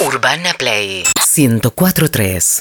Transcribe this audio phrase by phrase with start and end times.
[0.00, 1.04] Urbana Play
[1.36, 2.58] 1043.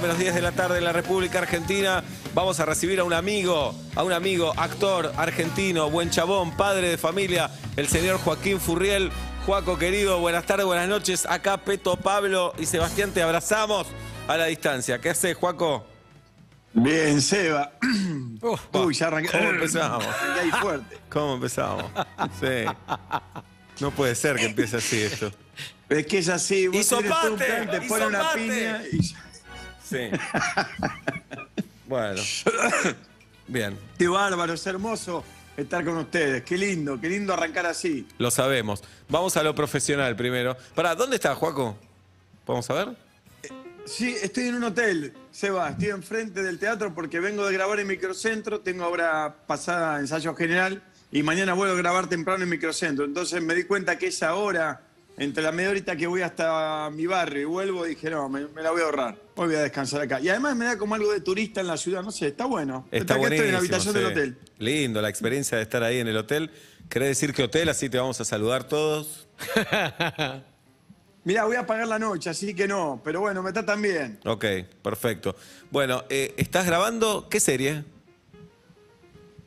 [0.00, 2.04] Menos 10 de la tarde en la República Argentina.
[2.34, 6.98] Vamos a recibir a un amigo, a un amigo, actor argentino, buen chabón, padre de
[6.98, 9.10] familia, el señor Joaquín Furriel.
[9.44, 11.26] Juaco, querido, buenas tardes, buenas noches.
[11.26, 13.88] Acá Peto, Pablo y Sebastián te abrazamos
[14.28, 15.00] a la distancia.
[15.00, 15.84] ¿Qué haces, Juaco?
[16.72, 17.72] Bien, Seba.
[18.40, 19.32] Uf, Uy, ya arranqué.
[19.32, 20.06] ¿Cómo empezamos?
[20.06, 20.98] Arranqué ahí fuerte.
[21.10, 21.86] ¿Cómo empezamos?
[22.40, 22.64] Sí.
[23.80, 25.32] No puede ser que empiece así esto.
[25.88, 26.68] Es que es así.
[26.68, 30.10] Vos Hizo tenés todo un pate, plan, te pone una piña y Sí.
[31.86, 32.22] Bueno.
[33.48, 33.76] Bien.
[33.98, 35.24] qué bárbaro, es hermoso
[35.56, 36.44] estar con ustedes.
[36.44, 38.06] Qué lindo, qué lindo arrancar así.
[38.18, 38.84] Lo sabemos.
[39.08, 40.56] Vamos a lo profesional primero.
[40.76, 41.76] Pará, ¿dónde está, Juaco?
[42.46, 42.96] ¿Vamos a ver?
[43.84, 45.70] Sí, estoy en un hotel, Seba.
[45.70, 48.60] Estoy enfrente del teatro porque vengo de grabar en Microcentro.
[48.60, 50.80] Tengo ahora pasada ensayo general
[51.12, 53.04] y mañana vuelvo a grabar temprano en Microcentro.
[53.04, 54.82] Entonces me di cuenta que esa hora,
[55.16, 58.62] entre la media horita que voy hasta mi barrio y vuelvo, dije, no, me, me
[58.62, 59.16] la voy a ahorrar.
[59.34, 60.20] Hoy voy a descansar acá.
[60.20, 62.02] Y además me da como algo de turista en la ciudad.
[62.02, 62.86] No sé, está bueno.
[62.90, 64.38] Está Acá estoy en la habitación del hotel.
[64.58, 66.50] Lindo la experiencia de estar ahí en el hotel.
[66.88, 67.68] ¿Querés decir que hotel?
[67.68, 69.28] Así te vamos a saludar todos.
[71.24, 73.00] Mirá, voy a pagar la noche, así que no.
[73.04, 74.18] Pero bueno, me tratan bien.
[74.24, 74.44] Ok,
[74.82, 75.36] perfecto.
[75.70, 77.84] Bueno, eh, ¿estás grabando qué serie?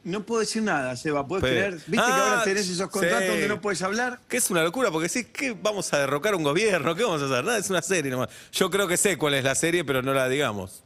[0.04, 1.74] No puedo decir nada, Seba, ¿puedes creer?
[1.76, 3.30] ¿Viste que Ah, ahora tenés esos contratos sí.
[3.30, 4.20] donde no puedes hablar?
[4.28, 6.94] Que es una locura, porque sí, ¿qué vamos a derrocar un gobierno?
[6.94, 7.44] ¿Qué vamos a hacer?
[7.46, 8.28] Nada, es una serie nomás.
[8.52, 10.84] Yo creo que sé cuál es la serie, pero no la digamos.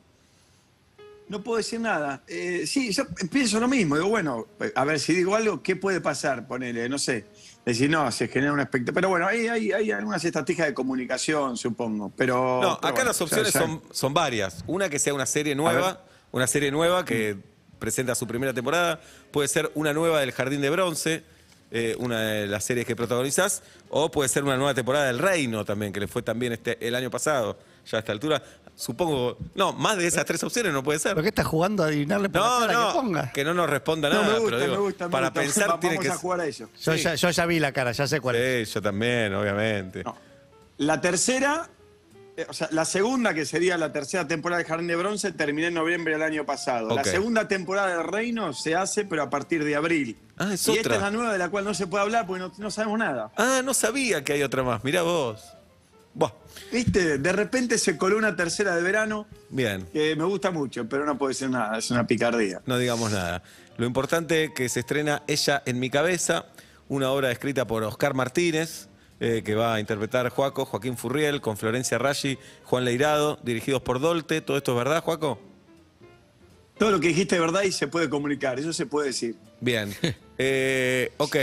[1.29, 2.21] No puedo decir nada.
[2.27, 3.95] Eh, sí, yo pienso lo mismo.
[3.95, 4.45] Digo, bueno,
[4.75, 6.47] a ver, si digo algo, ¿qué puede pasar?
[6.47, 7.25] Ponele, no sé.
[7.65, 8.93] Decir, no, se genera un espectáculo.
[8.95, 12.13] Pero bueno, hay, hay, hay algunas estrategias de comunicación, supongo.
[12.15, 12.61] Pero.
[12.61, 14.63] No, pero acá bueno, las opciones ya- son, son varias.
[14.67, 16.01] Una que sea una serie nueva,
[16.31, 17.35] una serie nueva que
[17.79, 18.99] presenta su primera temporada.
[19.31, 21.23] Puede ser una nueva del Jardín de Bronce,
[21.71, 23.61] eh, una de las series que protagonizás.
[23.89, 26.95] O puede ser una nueva temporada del Reino también, que le fue también este, el
[26.95, 28.41] año pasado, ya a esta altura.
[28.75, 29.37] Supongo.
[29.55, 31.15] No, más de esas tres opciones no puede ser.
[31.15, 33.31] ¿Por qué estás jugando a adivinarle por No, la cara no, que ponga?
[33.31, 34.33] que no nos responda No, nada.
[34.33, 35.05] me gusta, pero digo, me gusta.
[35.07, 35.41] me para gusta.
[35.41, 36.69] pensar tiene Vamos que a jugar a eso.
[36.79, 36.99] Yo, Sí.
[36.99, 38.67] ya, yo ya vi la cara, ya sé cuál es.
[38.69, 40.03] Sí, yo también, obviamente.
[40.03, 40.15] No.
[40.77, 41.67] La tercera,
[42.47, 45.73] o sea, la segunda, que sería la tercera temporada de Jardín de Bronce, terminé en
[45.73, 46.95] noviembre del año pasado.
[46.95, 50.17] La segunda temporada del Reino se hace, pero a partir de abril.
[50.37, 50.81] Ah, es y otra.
[50.81, 52.99] esta es la nueva de la cual no se puede hablar porque no, no sabemos
[52.99, 53.31] nada.
[53.37, 54.83] Ah, no sabía que hay otra más.
[54.83, 55.57] Mirá vos.
[56.13, 56.31] Buah,
[56.71, 57.19] ¿Viste?
[57.19, 59.87] De repente se coló una tercera de verano bien.
[59.93, 62.61] que me gusta mucho, pero no puedo decir nada, es una picardía.
[62.65, 63.43] No digamos nada.
[63.77, 66.45] Lo importante es que se estrena Ella en mi cabeza,
[66.89, 68.89] una obra escrita por Oscar Martínez,
[69.19, 73.99] eh, que va a interpretar Juaco, Joaquín Furriel, con Florencia Raggi, Juan Leirado, dirigidos por
[73.99, 74.41] Dolte.
[74.41, 75.39] ¿Todo esto es verdad, Juaco?
[76.77, 79.35] Todo lo que dijiste es verdad y se puede comunicar, eso se puede decir.
[79.59, 79.93] Bien.
[80.39, 81.35] Eh, ok.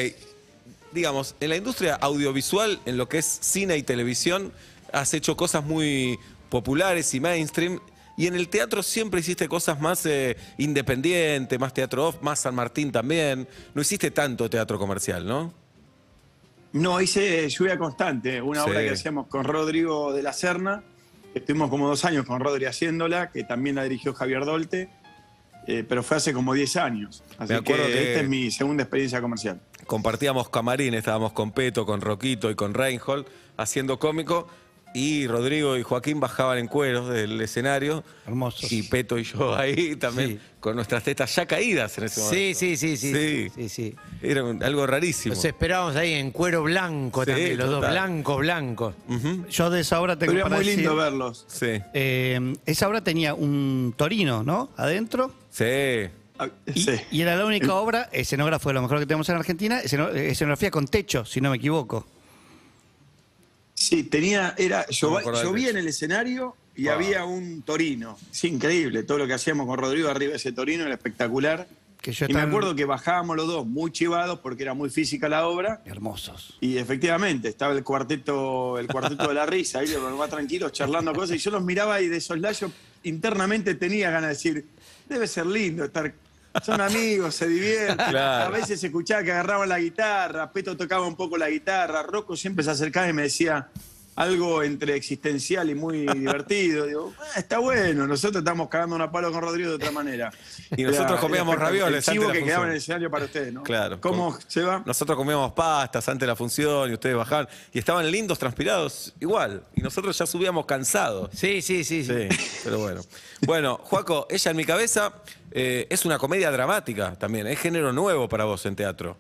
[0.93, 4.53] Digamos, en la industria audiovisual, en lo que es cine y televisión,
[4.93, 6.17] has hecho cosas muy
[6.49, 7.81] populares y mainstream.
[8.17, 12.55] Y en el teatro siempre hiciste cosas más eh, independientes, más teatro off, más San
[12.55, 13.49] Martín también.
[13.75, 15.53] No hiciste tanto teatro comercial, ¿no?
[16.75, 18.71] No, hice Lluvia Constante, una Sí.
[18.71, 20.83] obra que hacíamos con Rodrigo de la Serna.
[21.35, 24.89] Estuvimos como dos años con Rodri haciéndola, que también la dirigió Javier Dolte,
[25.67, 27.23] eh, pero fue hace como 10 años.
[27.39, 29.61] Así Me acuerdo que, que- esta es mi segunda experiencia comercial.
[29.87, 34.49] Compartíamos camarín, estábamos con Peto, con Roquito y con Reinhold haciendo cómico.
[34.97, 38.05] Y Rodrigo y Joaquín bajaban en cueros del escenario.
[38.27, 38.71] Hermosos.
[38.71, 40.39] Y Peto y yo ahí también, Sí.
[40.61, 42.37] con nuestras tetas ya caídas en ese momento.
[42.39, 43.13] Sí, sí, sí, sí.
[43.13, 43.51] Sí.
[43.57, 43.95] sí, sí.
[44.23, 45.35] Era un- algo rarísimo.
[45.35, 48.95] Los esperábamos ahí en cuero blanco Sí, también, los dos blancos, blancos.
[49.09, 51.45] Ujú, Yo de esa obra tengo Pero era para muy decir, lindo verlos.
[51.49, 51.67] Sí.
[51.93, 54.71] eh, esa obra tenía un torino, ¿no?
[54.77, 55.33] Adentro.
[55.51, 55.65] Sí.
[56.39, 56.93] Ah, Y, sí.
[57.11, 60.71] y era la única obra, escenógrafo de lo mejor que tenemos en Argentina, esceno- escenografía
[60.71, 62.07] con techo, si no me equivoco.
[63.89, 65.57] Sí, tenía, era, yo, techo.
[65.57, 66.93] en el escenario y Wow.
[66.95, 68.19] había un torino.
[68.33, 71.67] Es increíble, todo lo que hacíamos con Rodrigo arriba de ese torino era espectacular.
[72.01, 75.29] Que yo Y me acuerdo que bajábamos los dos muy chivados porque era muy física
[75.29, 75.83] la obra.
[75.87, 76.57] Hermosos.
[76.61, 81.13] Y efectivamente, estaba el cuarteto, el cuarteto de la risa, ahí los más tranquilos, charlando
[81.15, 82.71] cosas, y yo los miraba y de soslayo
[83.05, 84.67] internamente tenía ganas de decir,
[85.09, 86.13] debe ser lindo estar.
[86.63, 87.97] Son amigos, se divierten.
[87.97, 88.45] Claro.
[88.47, 92.37] A veces se escuchaba que agarraban la guitarra, Peto tocaba un poco la guitarra, Rocco
[92.37, 93.69] siempre se acercaba y me decía
[94.17, 96.87] algo entre existencial y muy divertido.
[96.87, 100.31] Digo, "Ah, está bueno, nosotros estamos cagando una palo con Rodrigo de otra manera.
[100.77, 103.65] Y nosotros comíamos ravioles El chivo que quedaba en el escenario para ustedes, ¿no?
[103.65, 104.01] Claro.
[104.01, 104.85] ¿Cómo se va?
[104.87, 107.49] Nosotros comíamos pastas antes de la función y ustedes bajaban.
[107.73, 109.65] Y estaban lindos, transpirados, igual.
[109.75, 111.31] Y nosotros ya subíamos cansados.
[111.35, 112.05] Sí, sí, sí.
[112.05, 112.29] sí.
[112.31, 113.01] Sí, pero bueno.
[113.41, 115.13] Bueno, Juaco, ella en mi cabeza
[115.55, 117.47] eh, es una comedia dramática también.
[117.47, 119.17] Es género nuevo para vos en teatro.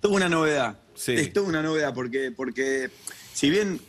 [0.00, 0.76] toda una novedad.
[0.94, 1.12] Sí.
[1.14, 2.90] Es toda una novedad, porque, porque
[3.32, 3.80] si bien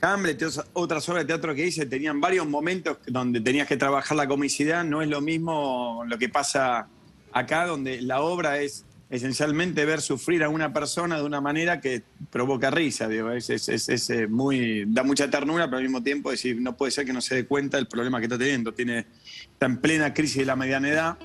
[0.00, 3.76] Hamlet y otras- otras obras de teatro que hice tenían varios momentos donde tenías que
[3.78, 6.88] trabajar la comicidad, no es lo mismo lo que pasa
[7.32, 8.84] acá, donde la obra es
[9.16, 13.68] esencialmente ver sufrir a una persona de una manera que provoca risa, digo, es, es-
[13.68, 17.04] es- es, eh, muy, da mucha ternura, pero al mismo tiempo decir, no puede ser
[17.06, 19.06] que no se dé cuenta del problema que está teniendo, tiene,
[19.52, 21.18] está en plena crisis de la mediana edad,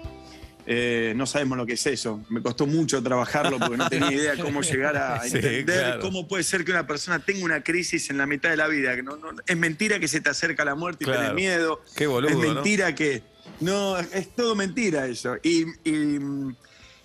[0.71, 2.23] eh, no sabemos lo que es eso.
[2.29, 6.01] Me costó mucho trabajarlo porque no tenía idea cómo llegar a Sí, entender claro.
[6.01, 8.95] cómo puede ser que una persona tenga una crisis en la mitad de la vida.
[8.95, 11.21] Que no, no- es mentira que se te acerca la muerte y Claro.
[11.21, 11.81] tenés miedo.
[11.95, 12.53] Qué boludo, Es ¿no?
[12.53, 13.23] mentira que.
[13.61, 15.37] No, es todo mentira eso.
[15.41, 16.19] Y, y-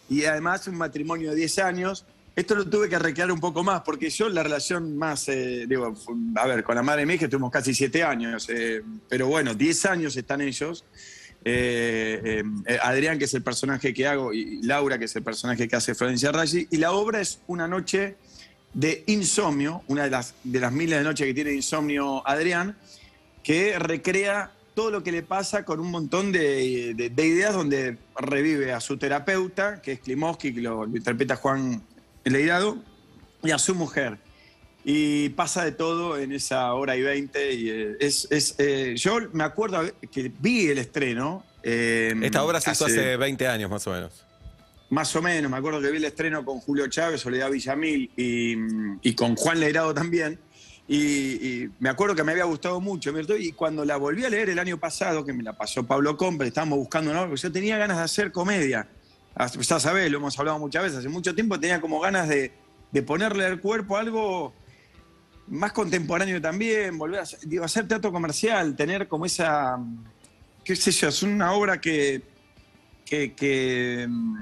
[0.09, 2.05] y además un matrimonio de 10 años.
[2.37, 5.95] Esto lo tuve que recrear un poco más, porque yo la relación más, eh, digo,
[6.35, 9.55] a ver, con la madre de mi hija tuvimos casi 7 años, eh, pero bueno,
[9.55, 10.85] 10 años están ellos.
[11.45, 12.43] Eh,
[12.83, 15.95] Adrián, que es el personaje que hago, y Laura, que es el personaje que hace
[15.95, 16.67] Florencia Raggi.
[16.71, 18.17] Y la obra es una noche
[18.73, 22.77] de insomnio, una de las, de las miles de noches que tiene insomnio Adrián,
[23.45, 27.97] que recrea todo lo que le pasa con un montón de, de- de ideas donde
[28.19, 31.83] revive a su terapeuta, que es Klimovsky, que lo, lo interpreta Juan
[32.25, 32.79] Leirado,
[33.43, 34.19] y a su mujer.
[34.85, 37.53] Y pasa de todo en esa hora y veinte.
[37.55, 39.81] Y, eh, es, es, eh, yo me acuerdo
[40.13, 41.45] que vi el estreno.
[41.63, 44.25] eh, Esta obra se hizo hace 20 años más o menos.
[44.91, 48.57] más o menos, me acuerdo que vi el estreno con Julio Chávez, Soledad Villamil y,
[49.09, 50.39] y con Juan Leirado también.
[50.87, 53.13] Y, me acuerdo que me había gustado mucho.
[53.39, 56.49] Y cuando la volví a leer el año pasado, que me la pasó Pablo Compre,
[56.49, 58.89] estábamos buscando una obra, yo tenía ganas de hacer comedia.
[59.35, 62.53] Ah, Ya sabés, lo hemos hablado muchas veces, hace mucho tiempo tenía como ganas de,
[62.93, 64.53] de ponerle al cuerpo algo
[65.49, 69.79] más contemporáneo también, volver a hacer, digo, hacer teatro comercial, tener como esa,
[70.65, 72.23] qué sé yo, es una obra que,
[73.05, 74.37] que, que, mm,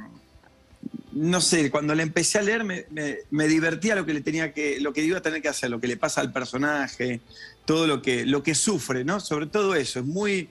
[1.14, 4.52] no sé, cuando la empecé a leer me, me- me divertía lo que le tenía
[4.52, 7.20] que, lo que iba a tener que hacer, lo que le pasa al personaje,
[7.64, 9.20] todo lo que, lo que sufre, ¿no?
[9.20, 10.48] Sobre todo eso, es muy,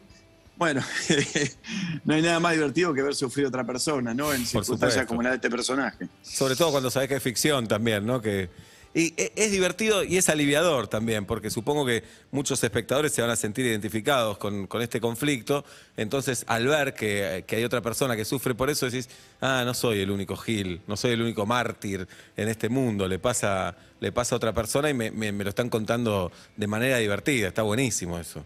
[0.57, 0.81] bueno,
[2.05, 4.31] no hay nada más divertido que ver sufrir a otra persona, ¿no?
[4.33, 5.07] En circunstancias supuesto.
[5.07, 6.07] como la de este personaje.
[6.21, 8.21] Sobre todo cuando sabes que es ficción también, ¿no?
[8.21, 8.49] Que,
[8.93, 13.31] y e- es divertido y es aliviador también, porque supongo que muchos espectadores se van
[13.31, 15.63] a sentir identificados con, con este conflicto.
[15.97, 19.09] Entonces, al ver que, que hay otra persona que sufre por eso, decís,
[19.39, 23.19] ah, no soy el único Gil, no soy el único mártir en este mundo, le
[23.19, 27.47] pasa, le pasa a otra persona y me, lo están contando de manera divertida.
[27.47, 28.43] Está buenísimo eso.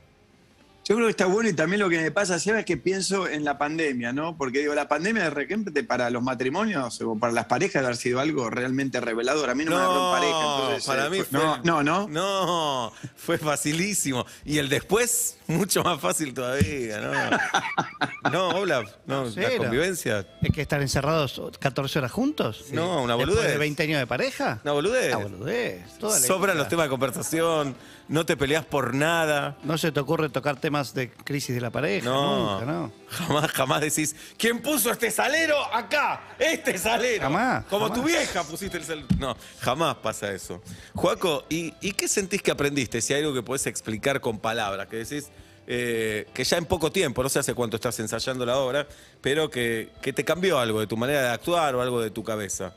[0.88, 3.28] Yo creo que está bueno y también lo que me pasa, Seba, es que pienso
[3.28, 4.38] en la pandemia, ¿no?
[4.38, 7.98] Porque digo, la pandemia de repente para los matrimonios o para las parejas debe haber
[7.98, 9.50] sido algo realmente revelador.
[9.50, 10.86] A mí no, me agarró en pareja, entonces...
[10.86, 12.08] para eh, mí fue- fue, No, no, no.
[12.08, 14.28] No, fue facilísimo.
[14.46, 18.32] Y el después, mucho más fácil todavía, ¿no?
[18.32, 22.66] No, Olaf, no, la convivencia, ¿Es que estar encerrados 14 horas juntos?
[22.72, 23.54] No, una ¿Después boludez.
[23.54, 24.60] de 20 años de pareja?
[24.64, 25.16] una boludez.
[25.16, 25.98] Una boludez.
[25.98, 27.76] toda Sobran los temas de conversación,
[28.08, 29.58] no te peleas por nada.
[29.64, 32.92] No se te ocurre tocar temas de crisis de la pareja, No, nunca, ¿no?
[33.10, 36.36] jamás, jamás decís, ¿quién puso este salero acá?
[36.38, 37.24] Este salero.
[37.24, 39.08] Jamás, Como tu vieja pusiste el salero.
[39.18, 40.62] No, jamás pasa eso.
[40.94, 43.02] Juaco, ¿y, y qué sentís que aprendiste?
[43.02, 45.30] Si hay algo que podés explicar con palabras, que decís
[45.68, 48.88] eh, que ya en poco tiempo, no sé hace cuánto estás ensayando la obra,
[49.22, 52.24] pero que, que te cambió algo de tu manera de actuar o algo de tu
[52.24, 52.74] cabeza.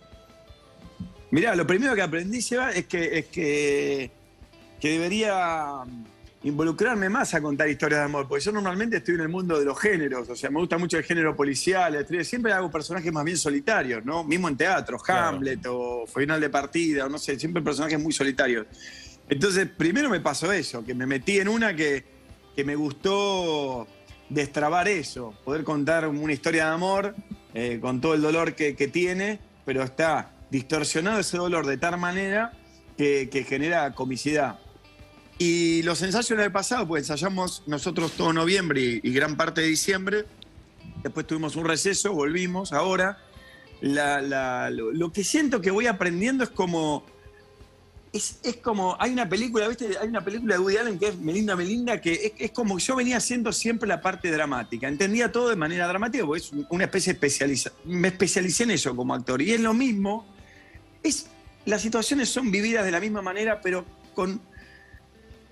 [1.30, 4.10] Mirá, lo primero que aprendí, Seba, es que, es que,
[4.80, 5.82] que debería
[6.48, 9.64] involucrarme más a contar historias de amor, porque yo normalmente estoy en el mundo de
[9.64, 13.36] los géneros, o sea, me gusta mucho el género policial, siempre hago personajes más bien
[13.36, 14.24] solitarios, ¿no?
[14.24, 15.36] Mismo en teatro, Claro.
[15.36, 18.66] Hamlet o Final de Partida, o no sé, siempre personajes muy solitarios.
[19.28, 22.04] Entonces, primero me pasó eso, que me metí en una que,
[22.56, 23.86] que me gustó
[24.30, 27.14] destrabar eso, poder contar una historia de amor
[27.54, 31.98] eh, con todo el dolor que, que tiene, pero está distorsionado ese dolor de tal
[31.98, 32.52] manera
[32.96, 34.58] que, que genera comicidad.
[35.38, 40.24] Y los ensayos del pasado, pues ensayamos nosotros todo noviembre y, gran parte de diciembre.
[41.04, 42.72] Después tuvimos un receso, volvimos.
[42.72, 43.18] Ahora,
[43.80, 47.06] lo, que siento que voy aprendiendo es como.
[48.12, 48.96] Es, como.
[48.98, 49.96] Hay una película, ¿viste?
[50.00, 53.18] Hay una película de Woody Allen que es Melinda Melinda, que es, como yo venía
[53.18, 54.88] haciendo siempre la parte dramática.
[54.88, 57.70] Entendía todo de manera dramática, porque es una especie especializa.
[57.84, 59.40] Me especialicé en eso como actor.
[59.40, 60.26] Y es lo mismo.
[61.04, 61.26] Es,
[61.64, 64.40] las situaciones son vividas de la misma manera, pero con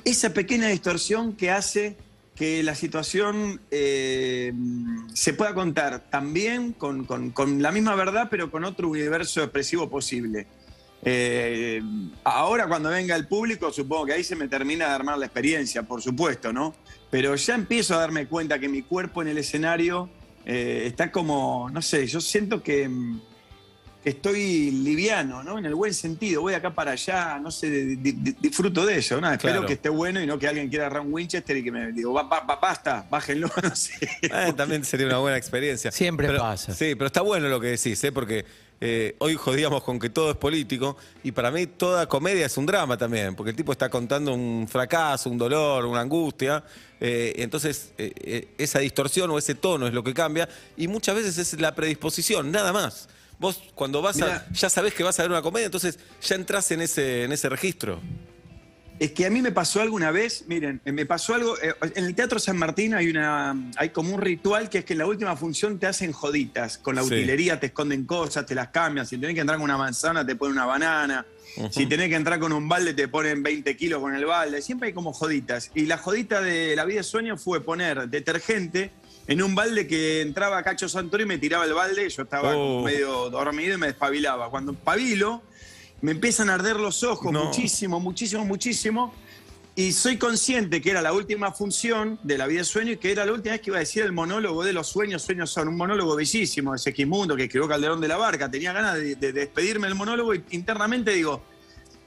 [0.06, 1.96] esa pequeña distorsión que hace
[2.34, 4.52] que la situación eh,
[5.14, 9.88] se pueda contar también con, con- con la misma verdad, pero con otro universo expresivo
[9.90, 10.46] posible.
[11.02, 11.80] Eh,
[12.24, 15.82] ahora cuando venga el público, supongo que ahí se me termina de armar la experiencia,
[15.82, 16.74] por supuesto, ¿no?
[17.10, 20.10] Pero ya empiezo a darme cuenta que mi cuerpo en el escenario
[20.44, 23.20] eh, está como, no sé, yo siento que, mm,
[24.06, 25.58] estoy liviano, ¿no?
[25.58, 29.20] En el buen sentido, voy acá para allá, no sé, di- di- disfruto de eso,
[29.20, 29.30] ¿no?
[29.32, 29.66] Espero Claro.
[29.66, 32.12] que esté bueno y no que alguien quiera agarrar un Winchester y que me digo,
[32.12, 33.94] "Va- va- va- basta, bájenlo, no sé.
[34.22, 35.90] Eh, también sería una buena experiencia.
[35.90, 36.72] Siempre Pero- pasa.
[36.72, 38.12] Sí, pero está bueno lo que decís, ¿eh?
[38.12, 38.44] porque
[38.80, 42.66] eh, hoy jodíamos con que todo es político y para mí toda comedia es un
[42.66, 46.62] drama también, porque el tipo está contando un fracaso, un dolor, una angustia.
[47.00, 51.14] eh, entonces, eh, eh, esa distorsión o ese tono es lo que cambia y muchas
[51.16, 53.08] veces es la predisposición, nada más.
[53.38, 54.46] Vos cuando vas a.
[54.52, 57.48] Ya sabés que vas a ver una comedia, entonces ya entras en ese, en ese
[57.48, 58.00] registro.
[58.98, 62.02] Es que a mí me pasó algo una vez, miren, me pasó algo, eh, en
[62.06, 65.06] el Teatro San Martín hay una hay como un ritual que es que en la
[65.06, 67.08] última función te hacen joditas, con la Sí.
[67.08, 70.34] utilería te esconden cosas, te las cambian, si tenés que entrar con una manzana te
[70.34, 71.26] ponen una banana,
[71.70, 74.88] si tenés que entrar con un balde te ponen 20 kilos con el balde, siempre
[74.88, 75.70] hay como joditas.
[75.74, 78.92] Y la jodita de la vida de sueño fue poner detergente
[79.28, 82.82] en un balde que entraba Cacho Santoro y me tiraba el balde, yo estaba Oh.
[82.82, 84.50] medio dormido y me despabilaba.
[84.50, 85.42] Cuando pabilo,
[86.00, 87.44] me empiezan a arder los ojos No.
[87.46, 89.12] muchísimo, muchísimo, muchísimo.
[89.78, 93.12] Y soy consciente que era la última función de La vida de sueño y que
[93.12, 95.68] era la última vez que iba a decir el monólogo de los sueños, sueños son.
[95.68, 98.50] Un monólogo bellísimo de Segismundo que escribió Calderón de la Barca.
[98.50, 101.42] Tenía ganas de, de despedirme del monólogo y internamente digo,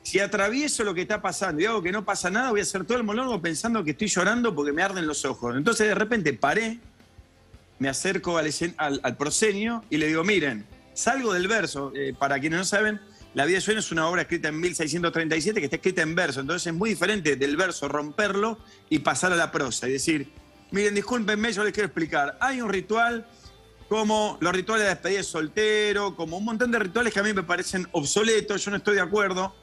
[0.02, 2.86] si atravieso lo que está pasando y hago que no pasa nada, voy a hacer
[2.86, 5.56] todo el monólogo pensando que estoy llorando porque me arden los ojos.
[5.56, 6.80] Entonces de repente paré,
[7.80, 11.92] me acerco al, al, al proscenio y le digo, miren, salgo del verso.
[11.96, 13.00] Eh, para quienes no saben,
[13.34, 16.40] La vida de sueño es una obra escrita en 1637 que está escrita en verso.
[16.42, 18.58] Entonces es muy diferente del verso romperlo
[18.90, 20.32] y pasar a la prosa y decir,
[20.72, 22.38] miren, discúlpenme, yo les quiero explicar.
[22.42, 23.28] Hay un ritual
[23.88, 27.34] como los rituales de despedida de soltero, como un montón de rituales que a mí
[27.34, 29.56] me parecen obsoletos, yo no estoy de acuerdo.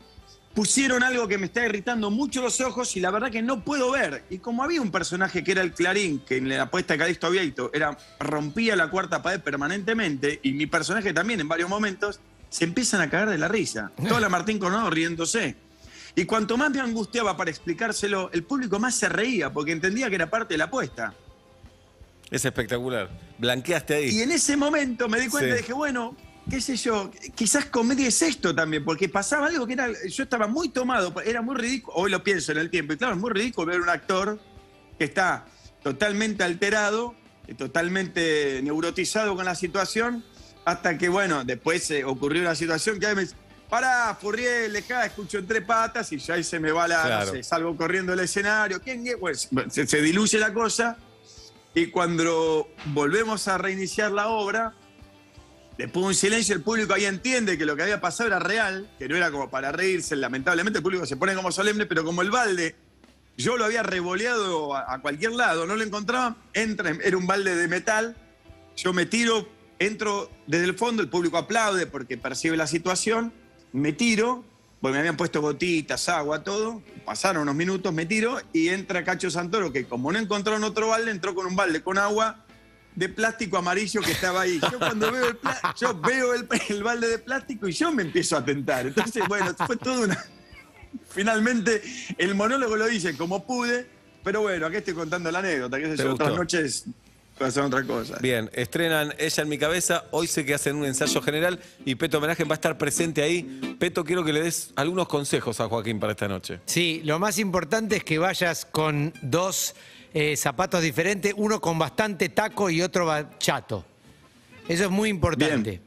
[0.57, 3.91] Pusieron algo que me está irritando mucho los ojos y la verdad que no puedo
[3.91, 4.25] ver.
[4.31, 7.31] Y como había un personaje que era el Clarín, que en la apuesta de Calixto
[7.31, 12.65] Vieito era, rompía la cuarta pared permanentemente, y mi personaje también en varios momentos, se
[12.65, 13.93] empiezan a cagar de la risa.
[14.09, 15.57] Toda la Martín Coronado riéndose.
[16.15, 20.15] Y cuanto más me angustiaba para explicárselo, el público más se reía, porque entendía que
[20.15, 21.13] era parte de la apuesta.
[22.31, 23.11] Es espectacular.
[23.37, 24.09] Blanqueaste ahí.
[24.09, 25.55] Y en ese momento me di cuenta Sí.
[25.55, 26.17] y dije, bueno,
[26.49, 30.47] qué sé yo, quizás comedia es esto también, porque pasaba algo que era, yo estaba
[30.47, 33.31] muy tomado, era muy ridículo, hoy lo pienso en el tiempo, y claro, es muy
[33.31, 34.39] ridículo ver un actor
[34.99, 35.47] que está
[35.83, 37.15] totalmente alterado,
[37.47, 40.25] eh, totalmente neurotizado con la situación,
[40.65, 43.37] hasta que, bueno, después eh, ocurrió una situación que a mí me dice,
[43.69, 47.33] pará, Furriel, dejá, escucho entre patas, y ya ahí se me va la, no Claro.
[47.33, 49.05] sé, salgo corriendo del escenario, ¿quién
[49.71, 50.97] se diluye la cosa,
[51.75, 54.75] y cuando volvemos a reiniciar la obra,
[55.79, 58.89] después de un silencio, el público ahí entiende que lo que había pasado era real,
[58.99, 60.17] que no era como para reírse.
[60.17, 62.75] Lamentablemente el público se pone como solemne, pero como el balde,
[63.37, 67.69] yo lo había revoleado a, cualquier lado, no lo encontraba, entra, era un balde de
[67.69, 68.17] metal,
[68.77, 73.33] yo me tiro, entro desde el fondo, el público aplaude porque percibe la situación,
[73.73, 74.43] me tiro,
[74.81, 79.31] porque me habían puesto gotitas, agua, todo, pasaron unos minutos, me tiro y entra Cacho
[79.31, 82.46] Santoro, que como no encontraron otro balde, entró con un balde con agua
[82.97, 84.59] de plástico amarillo que estaba ahí.
[84.73, 85.39] Yo cuando veo el,
[85.79, 88.87] yo veo el, el balde de plástico y yo me empiezo a tentar.
[88.87, 90.25] Entonces, bueno, fue toda una...
[91.11, 91.83] Finalmente,
[92.19, 93.87] el monólogo lo hice como pude,
[94.25, 96.87] pero bueno, aquí estoy contando la anécdota, qué sé ¿Te yo, otras noches
[97.39, 98.19] pasaron otra cosa.
[98.21, 100.05] Bien, estrenan Ella en mi cabeza.
[100.11, 103.77] Hoy sé que hacen un ensayo general y Peto Homenaje va a estar presente ahí.
[103.79, 106.61] Peto, quiero que le des algunos consejos a Joaquín para esta noche.
[106.65, 109.75] Sí, lo más importante es que vayas con dos
[110.15, 113.85] eh, zapatos diferentes, uno con bastante taco y otro chato.
[114.69, 115.81] Eso es muy importante.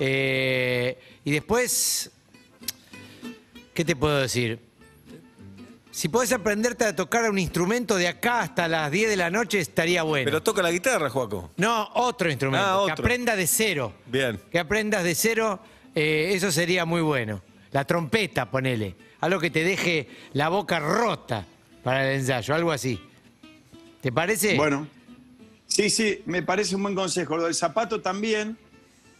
[0.00, 2.10] Eh, y después,
[3.74, 4.60] ¿qué te puedo decir?
[5.90, 9.58] Si podés aprenderte a tocar un instrumento de acá hasta las 10 de la noche,
[9.58, 10.26] estaría bueno.
[10.26, 11.50] Pero toca la guitarra, Joaco.
[11.56, 12.64] No, otro instrumento.
[12.64, 13.04] Ah, Que otro.
[13.04, 13.92] aprenda de cero.
[14.06, 14.40] Bien.
[14.52, 15.58] Que aprendas de cero,
[15.96, 17.42] eh, eso sería muy bueno.
[17.72, 18.94] La trompeta, ponele.
[19.20, 21.44] Algo que te deje la boca rota
[21.82, 23.00] para el ensayo, algo así.
[24.00, 24.56] ¿Te parece?
[24.56, 24.86] Bueno,
[25.66, 27.36] sí, sí, me parece un buen consejo.
[27.36, 28.56] Lo del zapato también.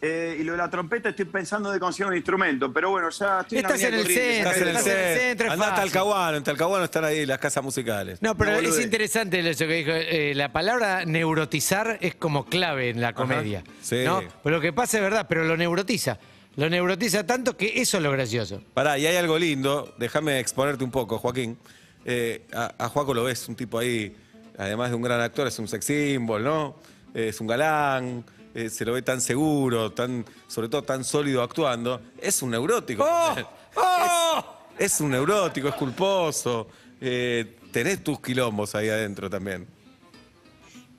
[0.01, 3.41] eh, y lo de la trompeta estoy pensando de conseguir un instrumento, pero bueno, ya
[3.41, 5.21] estoy Estás en, el centro, Estás en el estás en el centro.
[5.21, 5.83] centro, Andá a fácil.
[5.91, 6.37] Talcahuano.
[6.37, 8.21] En Talcahuano están ahí las casas musicales.
[8.21, 9.91] No, pero No, es interesante eso que dijo.
[9.91, 13.61] eh, la palabra neurotizar es como clave en la comedia.
[13.81, 14.03] sí.
[14.05, 14.21] ¿no?
[14.41, 16.17] Pero lo que pasa es verdad, pero lo neurotiza.
[16.55, 18.61] Lo neurotiza tanto que eso es lo gracioso.
[18.73, 19.93] Pará, y hay algo lindo.
[19.97, 21.57] Déjame exponerte un poco, Joaquín.
[22.05, 24.15] Eh, a, a Joaco lo ves, un tipo ahí,
[24.59, 26.75] además de un gran actor, es un sex symbol, ¿no?
[27.13, 28.23] Es un galán.
[28.53, 32.01] eh, se lo ve tan seguro, tan, sobre todo tan sólido actuando.
[32.21, 33.03] Es un neurótico.
[33.07, 33.35] ¡Oh!
[33.75, 34.45] ¡Oh!
[34.77, 36.67] Es un neurótico, es culposo.
[37.01, 39.67] eh, tenés tus quilombos ahí adentro también.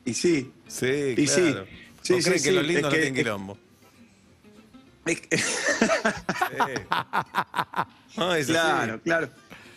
[0.04, 1.66] Y sí, Sí, Y sí, claro.
[2.02, 3.58] sí, ¿No sí, creen que sí, los lindos es no que- tienen es- quilombo?
[5.06, 5.36] Es que-
[8.16, 8.52] No, es así.
[8.52, 9.30] Claro, claro.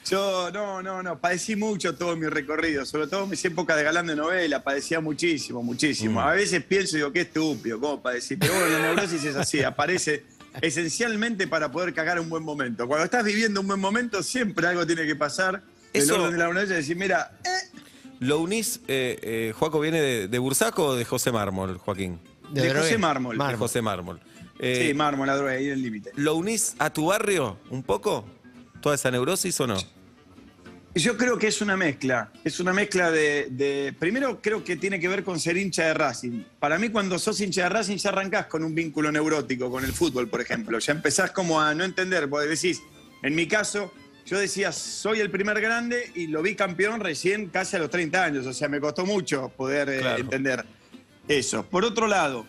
[0.09, 3.83] Yo, no, no, no, padecí mucho todo mi recorrido, sobre todo en mis épocas de
[3.83, 6.19] galán de novela, padecía muchísimo, muchísimo.
[6.19, 6.23] Mm.
[6.23, 8.35] A veces pienso y digo, qué estúpido, ¿cómo padecí?
[8.35, 10.25] Pero bueno, la neurosis es así, aparece
[10.61, 12.87] esencialmente para poder cagar un buen momento.
[12.87, 15.61] Cuando estás viviendo un buen momento, siempre algo tiene que pasar.
[15.93, 17.79] El Eso- orden de la neurosis es decir, mira, eh,
[18.19, 22.19] ¿Lo unís, eh, eh, Juaco, viene de, de Bursaco o de José Mármol, Joaquín?
[22.51, 22.73] De.
[22.73, 23.37] José Mármol.
[23.37, 24.19] De José Mármol.
[24.59, 26.11] Eh, sí, mármol, la droga, ahí en el límite.
[26.15, 28.23] ¿Lo unís a tu barrio un poco?
[28.83, 29.77] ¿Toda esa neurosis o no?
[30.93, 32.31] Yo creo que es una mezcla.
[32.43, 35.93] Es una mezcla de, de- Primero, creo que tiene que ver con ser hincha de
[35.93, 36.43] Racing.
[36.59, 39.93] Para mí, cuando sos hincha de Racing, ya arrancás con un vínculo neurótico con el
[39.93, 40.77] fútbol, por ejemplo.
[40.79, 42.81] Ya empezás como a no entender, porque decís,
[43.23, 43.91] en mi caso,
[44.25, 48.21] yo decía, soy el primer grande y lo vi campeón recién casi a los 30
[48.21, 48.45] años.
[48.45, 50.63] O sea, me costó mucho poder eh, entender
[51.27, 51.63] eso.
[51.65, 52.45] Por otro lado,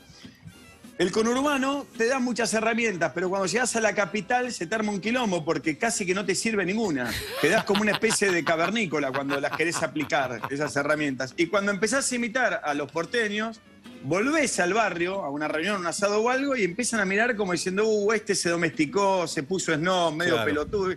[0.97, 4.93] el conurbano te da muchas herramientas, pero cuando llegas a la capital se te arma
[4.93, 7.13] un quilombo porque casi que no te sirve ninguna.
[7.41, 11.35] Te das como una especie de cavernícola cuando las querés aplicar, esas herramientas.
[11.37, 13.61] Y cuando empezás a imitar a los porteños,
[14.05, 17.53] volvés al barrio, a una reunión, un asado o algo, y empiezan a mirar como
[17.53, 20.47] diciendo, uh, este se domesticó, se puso snob, medio Claro.
[20.49, 20.95] pelotudo.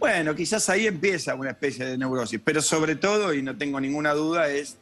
[0.00, 4.12] Bueno, quizás ahí empieza una especie de neurosis, pero sobre todo, y no tengo ninguna
[4.14, 4.78] duda, es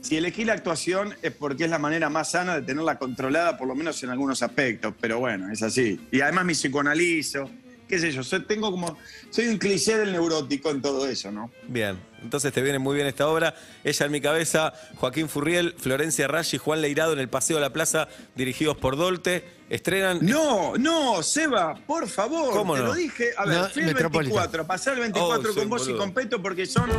[0.00, 3.68] si elegí la actuación es porque es la manera más sana de tenerla controlada, por
[3.68, 6.00] lo menos en algunos aspectos, pero bueno, es así.
[6.10, 7.50] Y además me psicoanalizo,
[7.86, 8.96] qué sé yo, soy, tengo como,
[9.30, 11.50] soy un cliché del neurótico en todo eso, ¿no?
[11.68, 13.54] Bien, entonces te viene muy bien esta obra.
[13.84, 17.72] Ella en mi cabeza, Joaquín Furriel, Florencia Raggi, Juan Leirado en el Paseo de la
[17.72, 19.44] Plaza, dirigidos por Dolte.
[19.70, 20.18] Estrenan.
[20.22, 22.86] No, no, Seba, por favor, ¿Cómo te no?
[22.86, 23.30] lo dije.
[23.36, 24.34] A ver, No, fui el Metropolitan.
[24.34, 26.90] 24, pasar el 24 Oh, sí, con vos y con Peto porque son.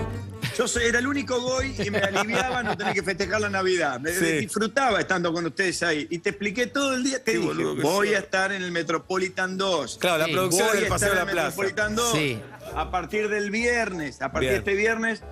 [0.58, 4.00] Yo soy, era el único goy y me aliviaba no tener que festejar la Navidad.
[4.00, 4.26] Me Sí.
[4.40, 6.08] disfrutaba estando con ustedes ahí.
[6.10, 7.24] Y te expliqué todo el día.
[7.24, 9.98] Te dije, voy a estar en el Metropolitan 2.
[10.00, 10.34] Claro, la Sí.
[10.34, 11.48] producción Voy del a Paseo de la Plaza.
[11.48, 12.40] Metropolitan 2 Sí.
[12.76, 14.22] a partir del viernes.
[14.22, 14.64] A partir Bien.
[14.64, 15.24] de este viernes,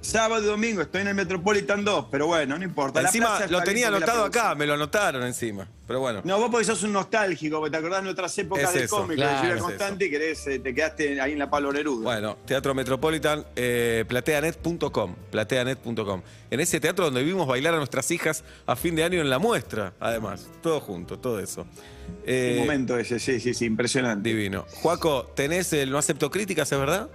[0.00, 2.06] sábado y domingo, estoy en el Metropolitan 2.
[2.10, 3.02] Pero bueno, no importa.
[3.02, 5.68] La Encima lo tenía anotado acá, me lo anotaron encima.
[5.86, 6.20] Pero bueno.
[6.22, 8.96] no, vos porque sos un nostálgico, porque te acordás de otras épocas Es del eso,
[8.96, 11.72] cómic, claro, de Julia es Constante y querés, eh, te quedaste ahí en la Pablo
[11.72, 12.04] Neruda.
[12.04, 16.22] Bueno, Teatro Metropolitan, eh, plateanet.com, plateanet.com.
[16.50, 19.38] En ese teatro donde vimos bailar a nuestras hijas a fin de año en la
[19.38, 20.48] muestra, además.
[20.62, 21.66] Todo junto, todo eso.
[22.26, 24.28] Eh, Un momento ese, sí, sí, sí, impresionante.
[24.28, 24.66] Divino.
[24.82, 27.08] Juaco, ¿tenés el No acepto críticas, es verdad?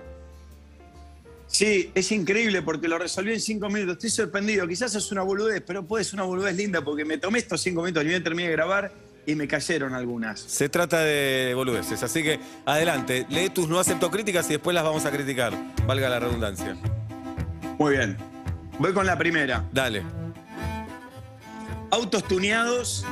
[1.47, 3.95] Sí, es increíble porque lo resolví en cinco minutos.
[3.95, 4.67] Estoy sorprendido.
[4.67, 7.81] Quizás es una boludez, pero puede ser una boludez linda porque me tomé estos cinco
[7.81, 8.91] minutos, ni bien terminé de grabar
[9.25, 10.39] y me cayeron algunas.
[10.39, 14.83] Se trata de boludeces, así que adelante, lee tus no acepto críticas y después las
[14.83, 15.53] vamos a criticar,
[15.85, 16.75] valga la redundancia.
[17.77, 18.17] Muy bien.
[18.79, 19.63] Voy con la primera.
[19.71, 20.03] Dale.
[21.91, 23.05] Autos tuneados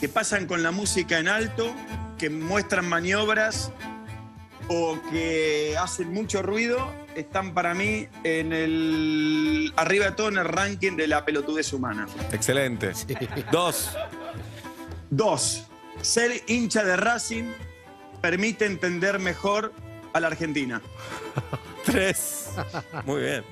[0.00, 1.74] que pasan con la música en alto,
[2.18, 3.72] que muestran maniobras
[4.68, 10.44] o que hacen mucho ruido, están para mí en el arriba de todo en el
[10.44, 12.06] ranking de la pelotudez humana.
[12.32, 12.92] Excelente.
[13.50, 13.96] Dos.
[15.10, 15.66] Dos,
[16.00, 17.52] ser hincha de Racing
[18.20, 19.72] permite entender mejor
[20.12, 20.80] a la Argentina.
[21.84, 22.50] Tres.
[23.04, 23.44] Muy bien.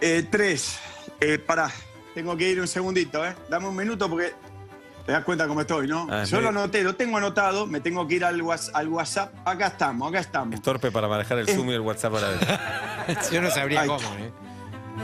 [0.00, 0.78] Eh, tres,
[1.20, 1.70] eh, pará,
[2.14, 3.34] tengo que ir un segundito, ¿eh?
[3.48, 4.34] Dame un minuto porque
[5.06, 6.06] te das cuenta cómo estoy, ¿no?
[6.10, 8.88] Ah, es Yo lo anoté, lo tengo anotado, me tengo que ir al, Whats- al
[8.88, 9.34] WhatsApp.
[9.44, 10.54] Acá estamos, acá estamos.
[10.54, 13.30] Es torpe para manejar el Zoom y el WhatsApp a la vez.
[13.30, 13.88] Yo no sabría Ay.
[13.88, 14.32] cómo, ¿eh?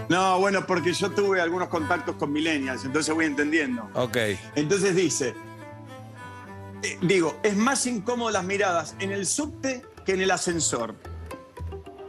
[0.09, 3.91] No, bueno, porque yo tuve algunos contactos con millennials, entonces voy entendiendo.
[3.95, 4.17] Ok.
[4.55, 5.35] Entonces dice,
[6.85, 10.95] eh, digo, es más incómodo las miradas en el subte que en el ascensor.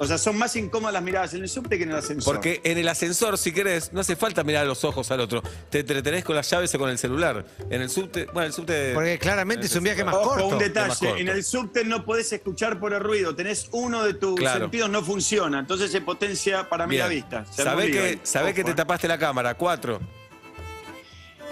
[0.01, 2.33] O sea, son más incómodas las miradas en el subte que en el ascensor.
[2.33, 5.43] Porque en el ascensor, si querés, no hace falta mirar a los ojos al otro.
[5.69, 7.45] Te entretenés con las llaves o con el celular.
[7.69, 8.93] En el subte, bueno, el subte.
[8.95, 10.45] Porque claramente es un viaje más Ojo, corto.
[10.47, 11.17] un más detalle, corto.
[11.17, 14.61] en el subte no podés escuchar por el ruido, tenés uno de tus Claro.
[14.61, 17.03] sentidos no funciona, entonces se potencia para mí Bien.
[17.03, 17.45] la vista.
[17.45, 18.75] Se Sabés que, sabés que te eh.
[18.75, 19.53] tapaste la cámara.
[19.55, 19.99] Cuatro.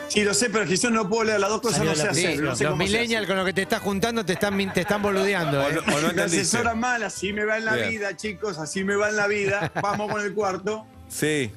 [0.10, 2.14] Sí, lo sé, pero yo no puedo leer las dos cosas, Salió no sé la-
[2.14, 2.40] sí, hacer.
[2.44, 4.74] no sé los cómo se millennials con lo que te estás juntando te están, min-
[4.74, 5.74] te están boludeando, O ¿eh?
[5.74, 6.64] no, o no Me entendiste.
[6.76, 7.90] mal, así me va en la Bien.
[7.90, 9.72] vida, chicos, así me va en la vida.
[9.82, 10.86] Vamos con el cuarto.
[11.08, 11.52] Sí.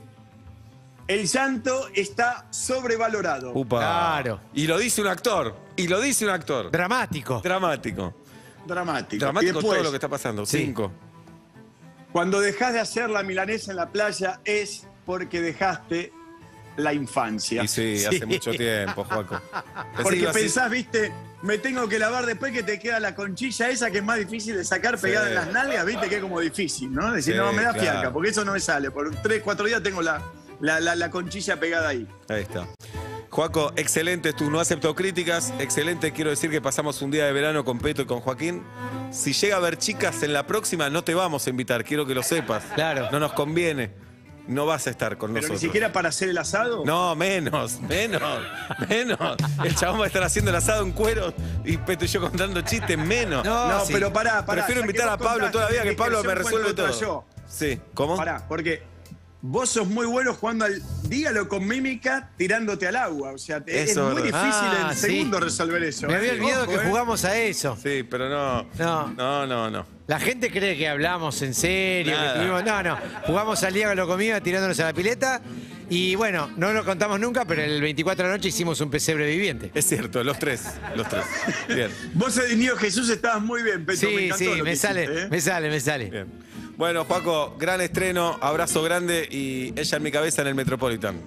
[1.08, 3.52] El llanto está sobrevalorado.
[3.54, 3.78] Upa.
[3.78, 4.40] Claro.
[4.54, 5.56] Y lo dice un actor.
[5.76, 6.70] Y lo dice un actor.
[6.70, 7.40] Dramático.
[7.42, 8.14] Dramático.
[8.66, 9.20] Dramático.
[9.24, 10.46] Dramático después, todo lo que está pasando.
[10.46, 10.58] Sí.
[10.58, 10.92] Cinco.
[12.12, 16.12] cuando dejas de hacer la milanesa en la playa es porque dejaste
[16.76, 17.62] la infancia.
[17.64, 19.40] Y sí, hace mucho tiempo, Juaco.
[19.96, 23.90] Pensé Porque pensás, viste, me tengo que lavar después que te queda la conchilla esa
[23.90, 25.30] que es más difícil de sacar pegada Sí.
[25.30, 27.12] en las nalgas, viste, que es como difícil, ¿no?
[27.12, 27.80] Decir, Sí, no, me da claro.
[27.92, 28.90] fiaca, porque eso no me sale.
[28.90, 30.22] Por tres, cuatro días tengo la,
[30.60, 32.06] la, la- la conchilla pegada ahí.
[32.28, 32.66] Ahí está.
[33.30, 35.54] Joaco, excelente, tú no acepto críticas.
[35.58, 38.62] Excelente, quiero decir que pasamos un día de verano con Peto y con Joaquín.
[39.10, 42.14] Si llega a haber chicas en la próxima, no te vamos a invitar, quiero que
[42.14, 42.62] lo sepas.
[42.74, 43.08] Claro.
[43.10, 43.90] No nos conviene.
[44.48, 45.60] No vas a estar con Pero ni nosotros.
[45.60, 46.84] siquiera para hacer el asado.
[46.84, 48.22] No, menos, menos,
[48.88, 49.18] menos.
[49.64, 51.32] El chabón va a estar haciendo el asado en cuero
[51.64, 53.44] y Peto y yo contando chistes, menos.
[53.44, 53.92] No, No, sí.
[53.92, 54.64] pero pará, pará.
[54.64, 57.00] Prefiero ya invitar a vos Pablo contaste todavía, que Pablo me resuelve todo.
[57.00, 57.24] yo.
[57.48, 58.16] Sí, ¿cómo?
[58.16, 58.82] Pará, porque
[59.42, 60.82] vos sos muy bueno jugando al.
[61.04, 63.32] Dígalo con mímica tirándote al agua.
[63.32, 64.22] O sea, te- es muy verdad.
[64.24, 65.00] difícil Ah, en sí.
[65.06, 66.06] segundo resolver eso.
[66.08, 66.40] Me había ¿eh?
[66.40, 66.88] olvidado Ojo, que ¿eh?
[66.88, 67.76] jugamos a eso.
[67.80, 68.66] Sí, pero no.
[68.78, 69.08] No.
[69.08, 69.86] No, no, no.
[70.06, 72.16] La gente cree que hablamos en serio.
[72.16, 72.98] que tuvimos- no, no.
[73.26, 75.40] Jugamos al día con lo comida tirándonos a la pileta.
[75.88, 79.26] Y bueno, no lo contamos nunca, pero el 24 de la noche hicimos un pesebre
[79.26, 79.70] viviente.
[79.74, 80.64] Es cierto, los tres.
[80.96, 81.24] Los tres.
[81.68, 84.06] Bien, Vos, el niño Jesús, estabas muy bien, Peto.
[84.06, 85.28] me Sí, encantó sí, lo que me sale, hiciste, ¿eh?
[85.30, 86.10] me sale, me sale.
[86.10, 86.26] bien.
[86.78, 91.20] Bueno, Juaco, gran estreno, abrazo grande y ella en mi cabeza en el Metropolitan.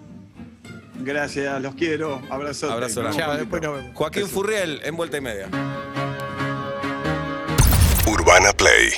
[1.01, 2.21] Gracias, los quiero.
[2.31, 2.71] Abrazo.
[2.71, 3.19] Abrazo grande.
[3.19, 3.91] Chao, después nos vemos.
[3.93, 5.47] Joaquín Furriel en vuelta y media.
[8.07, 8.93] Urbana Play.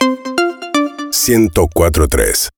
[1.12, 2.57] 1043